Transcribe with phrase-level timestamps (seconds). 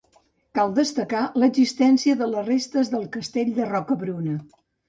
[0.59, 4.39] Cal destacar l'existència de les restes del Castell de Rocabruna.